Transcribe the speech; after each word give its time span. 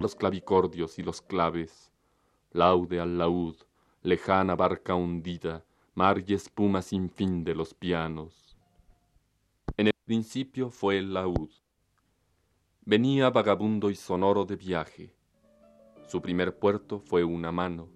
los 0.00 0.16
clavicordios 0.16 0.98
y 0.98 1.02
los 1.02 1.20
claves. 1.20 1.92
Laude 2.52 3.00
al 3.00 3.18
laúd, 3.18 3.54
lejana 4.02 4.56
barca 4.56 4.94
hundida, 4.94 5.64
mar 5.94 6.24
y 6.26 6.32
espuma 6.34 6.80
sin 6.80 7.10
fin 7.10 7.44
de 7.44 7.54
los 7.54 7.74
pianos. 7.74 8.56
En 9.76 9.88
el 9.88 9.92
principio 10.06 10.70
fue 10.70 10.98
el 10.98 11.12
laúd. 11.12 11.50
Venía 12.84 13.28
vagabundo 13.28 13.90
y 13.90 13.94
sonoro 13.94 14.46
de 14.46 14.56
viaje. 14.56 15.14
Su 16.08 16.22
primer 16.22 16.58
puerto 16.58 16.98
fue 16.98 17.22
una 17.22 17.52
mano, 17.52 17.88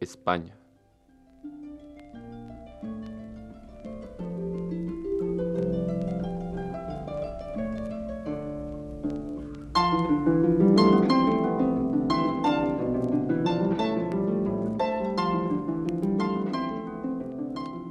España. 0.00 0.58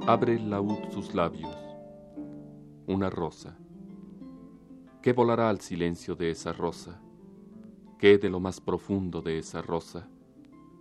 Abre 0.06 0.34
el 0.34 0.50
laúd 0.50 0.90
sus 0.92 1.14
labios, 1.14 1.56
una 2.86 3.08
rosa. 3.08 3.56
¿Qué 5.00 5.14
volará 5.14 5.48
al 5.48 5.62
silencio 5.62 6.14
de 6.14 6.30
esa 6.30 6.52
rosa? 6.52 7.00
¿Qué 7.98 8.18
de 8.18 8.28
lo 8.28 8.38
más 8.38 8.60
profundo 8.60 9.22
de 9.22 9.38
esa 9.38 9.62
rosa? 9.62 10.06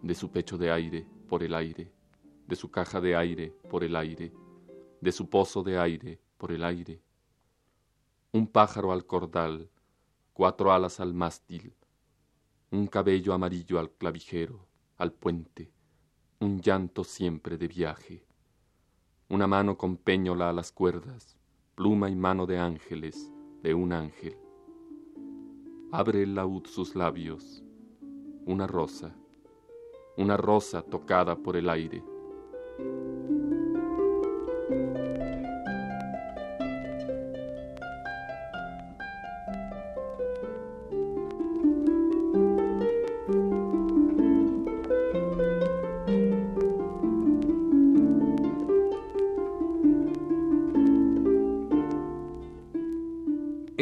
De 0.02 0.14
su 0.14 0.30
pecho 0.30 0.58
de 0.58 0.72
aire 0.72 1.08
por 1.30 1.42
el 1.42 1.54
aire, 1.54 1.94
de 2.50 2.56
su 2.58 2.70
caja 2.70 3.00
de 3.00 3.16
aire 3.16 3.56
por 3.70 3.86
el 3.86 3.96
aire, 3.96 4.34
de 5.00 5.12
su 5.14 5.30
pozo 5.30 5.64
de 5.64 5.80
aire 5.80 6.20
por 6.38 6.52
el 6.52 6.62
aire. 6.62 7.02
Un 8.34 8.46
pájaro 8.46 8.92
al 8.92 9.06
cordal, 9.06 9.70
cuatro 10.34 10.74
alas 10.74 11.00
al 11.00 11.14
mástil, 11.14 11.74
un 12.72 12.88
cabello 12.88 13.32
amarillo 13.32 13.80
al 13.80 13.90
clavijero, 13.90 14.68
al 14.98 15.14
puente, 15.14 15.72
un 16.42 16.60
llanto 16.60 17.06
siempre 17.06 17.58
de 17.58 17.70
viaje 17.70 18.26
una 19.30 19.48
mano 19.48 19.78
con 19.78 19.98
péñola 19.98 20.50
a 20.50 20.54
las 20.54 20.72
cuerdas, 20.72 21.38
pluma 21.76 22.10
y 22.10 22.16
mano 22.16 22.46
de 22.46 22.60
ángeles, 22.60 23.32
de 23.62 23.74
un 23.74 23.94
ángel. 23.94 24.38
Abre 25.92 26.24
el 26.24 26.36
laúd 26.36 26.66
sus 26.68 26.96
labios, 26.96 27.64
una 28.46 28.68
rosa, 28.68 29.16
una 30.18 30.38
rosa 30.38 30.82
tocada 30.82 31.36
por 31.36 31.56
el 31.56 31.70
aire. 31.70 32.04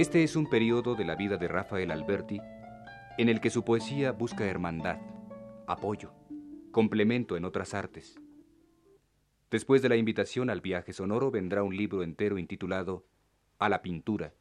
Este 0.01 0.23
es 0.23 0.35
un 0.35 0.49
periodo 0.49 0.95
de 0.95 1.05
la 1.05 1.13
vida 1.13 1.37
de 1.37 1.47
Rafael 1.47 1.91
Alberti 1.91 2.41
en 3.19 3.29
el 3.29 3.39
que 3.39 3.51
su 3.51 3.63
poesía 3.63 4.11
busca 4.11 4.47
hermandad, 4.47 4.97
apoyo, 5.67 6.11
complemento 6.71 7.37
en 7.37 7.45
otras 7.45 7.75
artes. 7.75 8.19
Después 9.51 9.83
de 9.83 9.89
la 9.89 9.97
invitación 9.97 10.49
al 10.49 10.59
viaje 10.59 10.91
sonoro 10.91 11.29
vendrá 11.29 11.61
un 11.61 11.77
libro 11.77 12.01
entero 12.01 12.39
intitulado 12.39 13.05
A 13.59 13.69
la 13.69 13.83
pintura, 13.83 14.33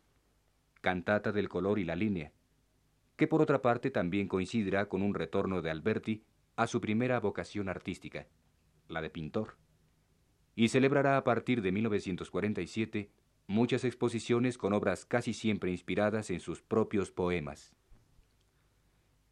cantata 0.80 1.30
del 1.30 1.50
color 1.50 1.78
y 1.78 1.84
la 1.84 1.94
línea, 1.94 2.32
que 3.16 3.26
por 3.26 3.42
otra 3.42 3.60
parte 3.60 3.90
también 3.90 4.28
coincidirá 4.28 4.88
con 4.88 5.02
un 5.02 5.12
retorno 5.12 5.60
de 5.60 5.68
Alberti 5.68 6.24
a 6.56 6.68
su 6.68 6.80
primera 6.80 7.20
vocación 7.20 7.68
artística, 7.68 8.28
la 8.88 9.02
de 9.02 9.10
pintor, 9.10 9.58
y 10.56 10.68
celebrará 10.68 11.18
a 11.18 11.24
partir 11.24 11.60
de 11.60 11.70
1947 11.70 13.10
muchas 13.50 13.84
exposiciones 13.84 14.58
con 14.58 14.72
obras 14.72 15.04
casi 15.04 15.34
siempre 15.34 15.72
inspiradas 15.72 16.30
en 16.30 16.38
sus 16.38 16.62
propios 16.62 17.10
poemas. 17.10 17.74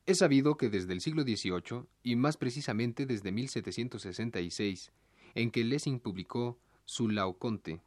Es 0.07 0.19
sabido 0.19 0.57
que 0.57 0.69
desde 0.69 0.93
el 0.93 1.01
siglo 1.01 1.23
XVIII, 1.23 1.85
y 2.03 2.17
más 2.17 2.37
precisamente 2.37 3.07
desde 3.07 3.31
1766, 3.31 4.91
en 5.37 5.53
que 5.53 5.63
Lessing 5.63 6.01
publicó 6.01 6.59
su 6.85 7.09
Laoconte, 7.09 7.81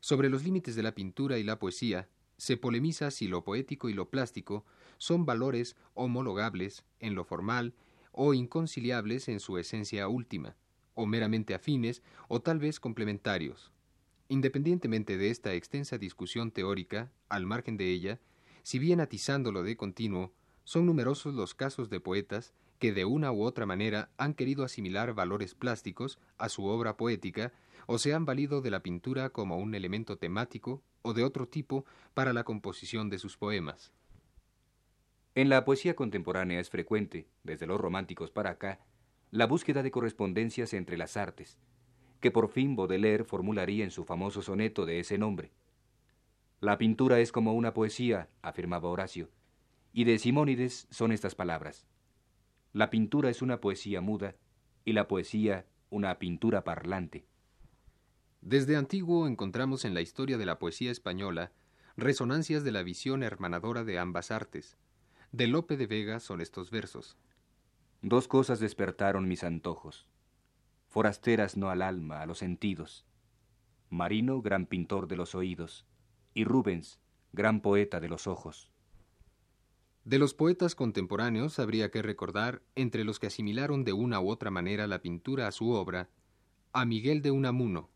sobre 0.00 0.30
los 0.30 0.44
límites 0.44 0.76
de 0.76 0.82
la 0.82 0.94
pintura 0.94 1.38
y 1.38 1.44
la 1.44 1.58
poesía, 1.58 2.08
se 2.38 2.56
polemiza 2.56 3.10
si 3.10 3.28
lo 3.28 3.44
poético 3.44 3.90
y 3.90 3.92
lo 3.92 4.08
plástico 4.08 4.64
son 4.96 5.26
valores 5.26 5.76
homologables 5.92 6.86
en 7.00 7.14
lo 7.14 7.24
formal 7.24 7.74
o 8.12 8.32
inconciliables 8.32 9.28
en 9.28 9.40
su 9.40 9.58
esencia 9.58 10.08
última, 10.08 10.56
o 10.94 11.04
meramente 11.04 11.52
afines 11.52 12.02
o 12.28 12.40
tal 12.40 12.60
vez 12.60 12.80
complementarios. 12.80 13.70
Independientemente 14.30 15.18
de 15.18 15.28
esta 15.30 15.54
extensa 15.54 15.98
discusión 15.98 16.52
teórica, 16.52 17.10
al 17.28 17.46
margen 17.46 17.76
de 17.76 17.90
ella, 17.90 18.20
si 18.62 18.78
bien 18.78 19.00
atizándolo 19.00 19.64
de 19.64 19.76
continuo, 19.76 20.32
son 20.62 20.86
numerosos 20.86 21.34
los 21.34 21.56
casos 21.56 21.90
de 21.90 21.98
poetas 21.98 22.54
que 22.78 22.92
de 22.92 23.04
una 23.04 23.32
u 23.32 23.42
otra 23.42 23.66
manera 23.66 24.12
han 24.18 24.34
querido 24.34 24.62
asimilar 24.62 25.14
valores 25.14 25.56
plásticos 25.56 26.20
a 26.38 26.48
su 26.48 26.66
obra 26.66 26.96
poética 26.96 27.52
o 27.88 27.98
se 27.98 28.14
han 28.14 28.24
valido 28.24 28.60
de 28.60 28.70
la 28.70 28.84
pintura 28.84 29.30
como 29.30 29.58
un 29.58 29.74
elemento 29.74 30.16
temático 30.16 30.80
o 31.02 31.12
de 31.12 31.24
otro 31.24 31.48
tipo 31.48 31.84
para 32.14 32.32
la 32.32 32.44
composición 32.44 33.10
de 33.10 33.18
sus 33.18 33.36
poemas. 33.36 33.92
En 35.34 35.48
la 35.48 35.64
poesía 35.64 35.96
contemporánea 35.96 36.60
es 36.60 36.70
frecuente, 36.70 37.26
desde 37.42 37.66
los 37.66 37.80
románticos 37.80 38.30
para 38.30 38.50
acá, 38.50 38.78
la 39.32 39.48
búsqueda 39.48 39.82
de 39.82 39.90
correspondencias 39.90 40.72
entre 40.72 40.96
las 40.96 41.16
artes, 41.16 41.58
que 42.20 42.30
por 42.30 42.48
fin 42.48 42.76
Baudelaire 42.76 43.24
formularía 43.24 43.84
en 43.84 43.90
su 43.90 44.04
famoso 44.04 44.42
soneto 44.42 44.86
de 44.86 45.00
ese 45.00 45.18
nombre. 45.18 45.50
La 46.60 46.76
pintura 46.76 47.18
es 47.20 47.32
como 47.32 47.54
una 47.54 47.72
poesía, 47.72 48.28
afirmaba 48.42 48.90
Horacio, 48.90 49.30
y 49.92 50.04
de 50.04 50.18
Simónides 50.18 50.86
son 50.90 51.10
estas 51.10 51.34
palabras. 51.34 51.86
La 52.72 52.90
pintura 52.90 53.30
es 53.30 53.42
una 53.42 53.60
poesía 53.60 54.00
muda 54.00 54.36
y 54.84 54.92
la 54.92 55.08
poesía 55.08 55.66
una 55.88 56.18
pintura 56.18 56.62
parlante. 56.62 57.24
Desde 58.42 58.76
antiguo 58.76 59.26
encontramos 59.26 59.84
en 59.84 59.94
la 59.94 60.02
historia 60.02 60.38
de 60.38 60.46
la 60.46 60.58
poesía 60.58 60.90
española 60.90 61.52
resonancias 61.96 62.62
de 62.62 62.72
la 62.72 62.82
visión 62.82 63.22
hermanadora 63.22 63.84
de 63.84 63.98
ambas 63.98 64.30
artes. 64.30 64.76
De 65.32 65.46
Lope 65.46 65.76
de 65.76 65.86
Vega 65.86 66.20
son 66.20 66.40
estos 66.40 66.70
versos. 66.70 67.16
Dos 68.02 68.28
cosas 68.28 68.60
despertaron 68.60 69.28
mis 69.28 69.44
antojos 69.44 70.06
forasteras 70.90 71.56
no 71.56 71.70
al 71.70 71.82
alma, 71.82 72.20
a 72.20 72.26
los 72.26 72.38
sentidos. 72.38 73.06
Marino, 73.90 74.42
gran 74.42 74.66
pintor 74.66 75.06
de 75.06 75.16
los 75.16 75.36
oídos, 75.36 75.86
y 76.34 76.44
Rubens, 76.44 76.98
gran 77.32 77.60
poeta 77.60 78.00
de 78.00 78.08
los 78.08 78.26
ojos. 78.26 78.72
De 80.04 80.18
los 80.18 80.34
poetas 80.34 80.74
contemporáneos 80.74 81.60
habría 81.60 81.92
que 81.92 82.02
recordar, 82.02 82.62
entre 82.74 83.04
los 83.04 83.20
que 83.20 83.28
asimilaron 83.28 83.84
de 83.84 83.92
una 83.92 84.20
u 84.20 84.30
otra 84.30 84.50
manera 84.50 84.88
la 84.88 85.00
pintura 85.00 85.46
a 85.46 85.52
su 85.52 85.70
obra, 85.70 86.10
a 86.72 86.84
Miguel 86.84 87.22
de 87.22 87.30
Unamuno, 87.30 87.88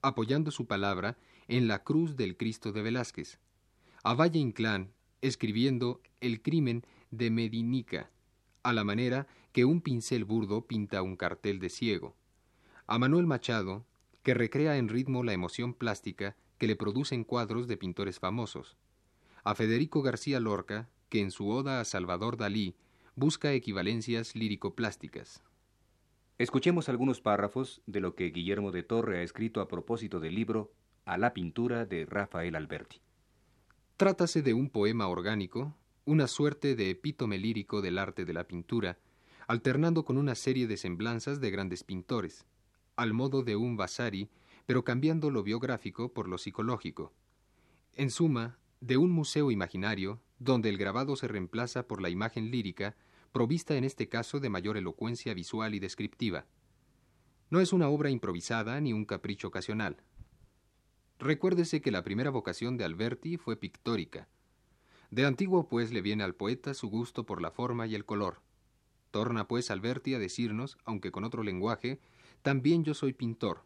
apoyando 0.00 0.50
su 0.50 0.66
palabra 0.66 1.18
en 1.46 1.68
la 1.68 1.82
cruz 1.82 2.16
del 2.16 2.38
Cristo 2.38 2.72
de 2.72 2.80
Velázquez, 2.80 3.38
a 4.02 4.14
Valle 4.14 4.38
Inclán, 4.38 4.94
escribiendo 5.20 6.00
El 6.20 6.40
crimen 6.40 6.86
de 7.10 7.30
Medinica, 7.30 8.10
a 8.62 8.72
la 8.72 8.84
manera 8.84 9.26
que 9.52 9.66
un 9.66 9.82
pincel 9.82 10.24
burdo 10.24 10.66
pinta 10.66 11.02
un 11.02 11.16
cartel 11.16 11.58
de 11.58 11.68
ciego, 11.68 12.16
a 12.90 12.98
Manuel 12.98 13.24
Machado, 13.24 13.86
que 14.24 14.34
recrea 14.34 14.76
en 14.76 14.88
ritmo 14.88 15.22
la 15.22 15.32
emoción 15.32 15.74
plástica 15.74 16.34
que 16.58 16.66
le 16.66 16.74
producen 16.74 17.22
cuadros 17.22 17.68
de 17.68 17.76
pintores 17.76 18.18
famosos, 18.18 18.76
a 19.44 19.54
Federico 19.54 20.02
García 20.02 20.40
Lorca, 20.40 20.88
que 21.08 21.20
en 21.20 21.30
su 21.30 21.48
oda 21.50 21.80
a 21.80 21.84
Salvador 21.84 22.36
Dalí 22.36 22.74
busca 23.14 23.52
equivalencias 23.52 24.34
lírico-plásticas. 24.34 25.40
Escuchemos 26.36 26.88
algunos 26.88 27.20
párrafos 27.20 27.80
de 27.86 28.00
lo 28.00 28.16
que 28.16 28.30
Guillermo 28.30 28.72
de 28.72 28.82
Torre 28.82 29.18
ha 29.18 29.22
escrito 29.22 29.60
a 29.60 29.68
propósito 29.68 30.18
del 30.18 30.34
libro 30.34 30.72
A 31.04 31.16
la 31.16 31.32
pintura 31.32 31.86
de 31.86 32.06
Rafael 32.06 32.56
Alberti. 32.56 33.00
Trátase 33.98 34.42
de 34.42 34.52
un 34.52 34.68
poema 34.68 35.06
orgánico, 35.06 35.76
una 36.06 36.26
suerte 36.26 36.74
de 36.74 36.90
epítome 36.90 37.38
lírico 37.38 37.82
del 37.82 37.98
arte 37.98 38.24
de 38.24 38.32
la 38.32 38.48
pintura, 38.48 38.98
alternando 39.46 40.04
con 40.04 40.18
una 40.18 40.34
serie 40.34 40.66
de 40.66 40.76
semblanzas 40.76 41.40
de 41.40 41.52
grandes 41.52 41.84
pintores 41.84 42.46
al 43.00 43.14
modo 43.14 43.42
de 43.42 43.56
un 43.56 43.78
Vasari, 43.78 44.28
pero 44.66 44.84
cambiando 44.84 45.30
lo 45.30 45.42
biográfico 45.42 46.12
por 46.12 46.28
lo 46.28 46.36
psicológico. 46.36 47.14
En 47.94 48.10
suma, 48.10 48.58
de 48.80 48.98
un 48.98 49.10
museo 49.10 49.50
imaginario, 49.50 50.20
donde 50.38 50.68
el 50.68 50.76
grabado 50.76 51.16
se 51.16 51.26
reemplaza 51.26 51.88
por 51.88 52.02
la 52.02 52.10
imagen 52.10 52.50
lírica, 52.50 52.96
provista 53.32 53.74
en 53.76 53.84
este 53.84 54.10
caso 54.10 54.38
de 54.38 54.50
mayor 54.50 54.76
elocuencia 54.76 55.32
visual 55.32 55.74
y 55.74 55.78
descriptiva. 55.78 56.44
No 57.48 57.60
es 57.60 57.72
una 57.72 57.88
obra 57.88 58.10
improvisada 58.10 58.78
ni 58.82 58.92
un 58.92 59.06
capricho 59.06 59.48
ocasional. 59.48 59.96
Recuérdese 61.18 61.80
que 61.80 61.90
la 61.90 62.04
primera 62.04 62.28
vocación 62.28 62.76
de 62.76 62.84
Alberti 62.84 63.38
fue 63.38 63.56
pictórica. 63.56 64.28
De 65.10 65.24
antiguo, 65.24 65.68
pues, 65.68 65.90
le 65.90 66.02
viene 66.02 66.22
al 66.22 66.34
poeta 66.34 66.74
su 66.74 66.90
gusto 66.90 67.24
por 67.24 67.40
la 67.40 67.50
forma 67.50 67.86
y 67.86 67.94
el 67.94 68.04
color. 68.04 68.42
Torna, 69.10 69.48
pues, 69.48 69.70
Alberti 69.70 70.14
a 70.14 70.18
decirnos, 70.18 70.78
aunque 70.84 71.10
con 71.10 71.24
otro 71.24 71.42
lenguaje, 71.42 72.00
también 72.42 72.84
yo 72.84 72.94
soy 72.94 73.12
pintor. 73.12 73.64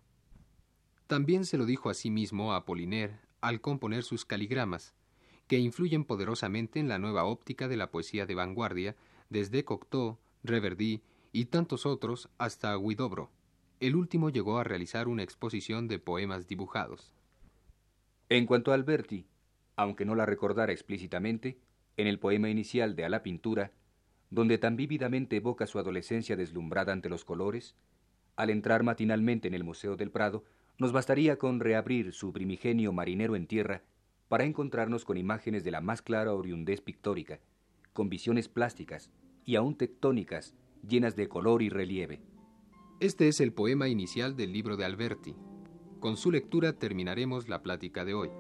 También 1.07 1.45
se 1.45 1.59
lo 1.59 1.67
dijo 1.67 1.91
a 1.91 1.95
sí 1.95 2.11
mismo 2.11 2.53
a 2.53 2.57
Apollinaire 2.57 3.21
al 3.41 3.61
componer 3.61 4.05
sus 4.05 4.25
caligramas, 4.25 4.95
que 5.47 5.59
influyen 5.59 6.05
poderosamente 6.05 6.81
en 6.81 6.89
la 6.89 6.99
nueva 6.99 7.25
óptica 7.25 7.69
de 7.69 7.77
la 7.77 7.91
poesía 7.91 8.25
de 8.25 8.35
vanguardia, 8.35 8.97
desde 9.29 9.65
Cocteau, 9.65 10.19
Reverdy 10.43 11.03
y 11.33 11.47
tantos 11.47 11.85
otros 11.85 12.31
hasta 12.39 12.75
Guidobro. 12.77 13.31
El 13.81 13.97
último 13.97 14.31
llegó 14.31 14.59
a 14.59 14.65
realizar 14.65 15.09
una 15.09 15.23
exposición 15.23 15.89
de 15.89 15.99
poemas 15.99 16.47
dibujados. 16.47 17.13
En 18.31 18.47
cuanto 18.47 18.71
a 18.71 18.75
Alberti, 18.75 19.27
aunque 19.77 20.07
no 20.07 20.15
la 20.15 20.25
recordara 20.25 20.73
explícitamente, 20.73 21.59
en 21.97 22.07
el 22.07 22.19
poema 22.19 22.49
inicial 22.49 22.97
de 22.97 23.05
A 23.05 23.09
la 23.09 23.23
pintura, 23.23 23.73
donde 24.31 24.59
tan 24.59 24.77
vívidamente 24.77 25.37
evoca 25.37 25.67
su 25.67 25.79
adolescencia 25.79 26.37
deslumbrada 26.37 26.93
ante 26.93 27.09
los 27.09 27.25
colores, 27.25 27.75
al 28.37 28.51
entrar 28.51 28.83
matinalmente 28.83 29.49
en 29.49 29.55
el 29.55 29.65
Museo 29.65 29.97
del 29.97 30.11
Prado, 30.11 30.45
nos 30.79 30.93
bastaría 30.93 31.37
con 31.39 31.61
reabrir 31.61 32.13
su 32.13 32.33
primigenio 32.33 32.93
marinero 32.93 33.37
en 33.37 33.47
tierra 33.47 33.83
para 34.29 34.45
encontrarnos 34.45 35.05
con 35.05 35.17
imágenes 35.17 35.63
de 35.63 35.71
la 35.71 35.81
más 35.81 36.03
clara 36.03 36.33
oriundez 36.33 36.81
pictórica, 36.81 37.39
con 37.93 38.09
visiones 38.09 38.49
plásticas 38.49 39.11
y 39.45 39.57
aún 39.57 39.77
tectónicas 39.77 40.55
llenas 40.87 41.15
de 41.15 41.29
color 41.29 41.63
y 41.63 41.69
relieve. 41.69 42.21
Este 43.01 43.29
es 43.29 43.41
el 43.41 43.53
poema 43.53 43.89
inicial 43.89 44.37
del 44.37 44.53
libro 44.53 44.77
de 44.77 44.85
Alberti. 44.85 45.35
Con 46.01 46.17
su 46.17 46.31
lectura 46.31 46.75
terminaremos 46.75 47.49
la 47.49 47.63
plática 47.63 48.05
de 48.05 48.15
hoy. 48.15 48.31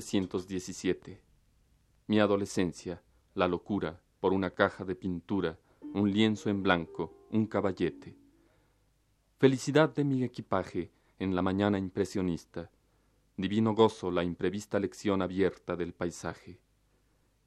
1917. 0.00 1.20
Mi 2.06 2.20
adolescencia, 2.20 3.02
la 3.34 3.46
locura, 3.46 4.00
por 4.18 4.32
una 4.32 4.50
caja 4.50 4.84
de 4.84 4.94
pintura, 4.94 5.58
un 5.92 6.10
lienzo 6.10 6.48
en 6.48 6.62
blanco, 6.62 7.12
un 7.30 7.46
caballete. 7.46 8.16
Felicidad 9.38 9.94
de 9.94 10.04
mi 10.04 10.24
equipaje 10.24 10.90
en 11.18 11.34
la 11.34 11.42
mañana 11.42 11.78
impresionista. 11.78 12.70
Divino 13.36 13.74
gozo 13.74 14.10
la 14.10 14.24
imprevista 14.24 14.78
lección 14.80 15.20
abierta 15.20 15.76
del 15.76 15.92
paisaje. 15.92 16.58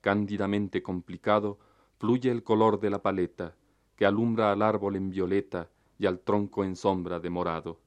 Cándidamente 0.01 0.83
complicado 0.83 1.59
fluye 1.97 2.29
el 2.29 2.43
color 2.43 2.79
de 2.79 2.89
la 2.91 3.01
paleta 3.01 3.55
que 3.95 4.05
alumbra 4.05 4.51
al 4.51 4.61
árbol 4.61 4.95
en 4.95 5.09
violeta 5.09 5.69
y 5.97 6.05
al 6.05 6.19
tronco 6.19 6.63
en 6.63 6.75
sombra 6.75 7.19
de 7.19 7.29
morado. 7.29 7.79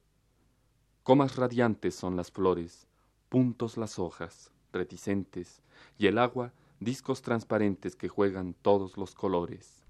Comas 1.03 1.37
radiantes 1.37 1.95
son 1.95 2.17
las 2.17 2.31
flores, 2.31 2.87
puntos 3.29 3.77
las 3.77 3.99
hojas, 3.99 4.51
reticentes, 4.71 5.61
y 5.97 6.07
el 6.07 6.17
agua 6.17 6.53
discos 6.79 7.21
transparentes 7.21 7.95
que 7.95 8.07
juegan 8.07 8.53
todos 8.61 8.97
los 8.97 9.15
colores. 9.15 9.83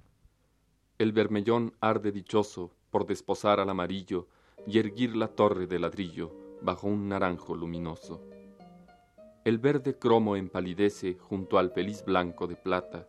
El 0.97 1.11
vermellón 1.11 1.73
arde 1.79 2.11
dichoso 2.11 2.71
por 2.89 3.05
desposar 3.05 3.59
al 3.59 3.69
amarillo 3.69 4.27
y 4.65 4.79
erguir 4.79 5.15
la 5.15 5.27
torre 5.27 5.67
de 5.67 5.79
ladrillo 5.79 6.33
bajo 6.61 6.87
un 6.87 7.09
naranjo 7.09 7.55
luminoso. 7.55 8.21
El 9.43 9.59
verde 9.59 9.97
cromo 9.97 10.35
empalidece 10.35 11.17
junto 11.19 11.57
al 11.57 11.71
feliz 11.71 12.03
blanco 12.03 12.47
de 12.47 12.55
plata, 12.55 13.07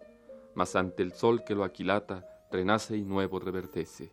mas 0.54 0.76
ante 0.76 1.02
el 1.02 1.12
sol 1.12 1.44
que 1.44 1.54
lo 1.54 1.64
aquilata 1.64 2.26
renace 2.50 2.96
y 2.96 3.02
nuevo 3.02 3.40
reverdece. 3.40 4.12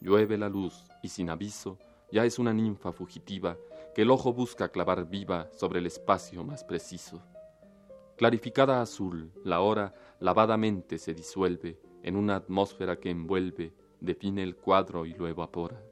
Llueve 0.00 0.38
la 0.38 0.48
luz 0.48 0.84
y 1.02 1.08
sin 1.08 1.30
aviso 1.30 1.78
ya 2.10 2.24
es 2.24 2.38
una 2.38 2.52
ninfa 2.52 2.92
fugitiva 2.92 3.56
que 3.94 4.02
el 4.02 4.10
ojo 4.10 4.32
busca 4.32 4.68
clavar 4.68 5.08
viva 5.08 5.48
sobre 5.52 5.80
el 5.80 5.86
espacio 5.86 6.44
más 6.44 6.64
preciso. 6.64 7.22
Clarificada 8.16 8.82
azul, 8.82 9.32
la 9.44 9.60
hora 9.60 9.94
lavadamente 10.18 10.98
se 10.98 11.14
disuelve 11.14 11.80
en 12.02 12.16
una 12.16 12.36
atmósfera 12.36 12.96
que 12.96 13.10
envuelve, 13.10 13.74
define 14.00 14.42
el 14.42 14.56
cuadro 14.56 15.06
y 15.06 15.14
lo 15.14 15.26
evapora. 15.26 15.82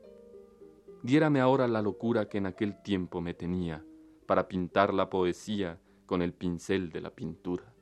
Diérame 1.02 1.40
ahora 1.40 1.68
la 1.68 1.82
locura 1.82 2.28
que 2.28 2.38
en 2.38 2.46
aquel 2.46 2.82
tiempo 2.82 3.20
me 3.20 3.34
tenía 3.34 3.84
para 4.26 4.48
pintar 4.48 4.92
la 4.92 5.08
poesía 5.08 5.80
con 6.06 6.22
el 6.22 6.32
pincel 6.34 6.90
de 6.90 7.00
la 7.00 7.10
pintura. 7.10 7.72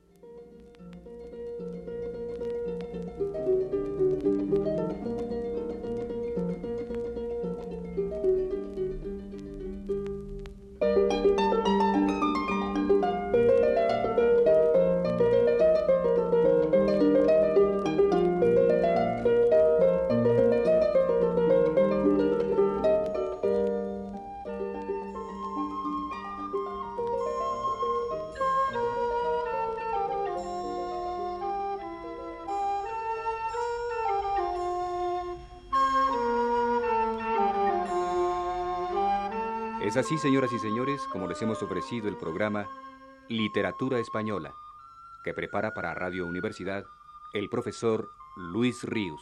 Es 39.87 39.95
así, 39.95 40.17
señoras 40.17 40.51
y 40.51 40.59
señores, 40.59 41.07
como 41.13 41.29
les 41.29 41.41
hemos 41.41 41.63
ofrecido 41.63 42.09
el 42.09 42.17
programa 42.17 42.67
Literatura 43.29 43.99
Española, 43.99 44.53
que 45.23 45.33
prepara 45.33 45.73
para 45.73 45.93
Radio 45.93 46.27
Universidad 46.27 46.83
el 47.31 47.47
profesor 47.47 48.11
Luis 48.35 48.83
Ríos. 48.83 49.21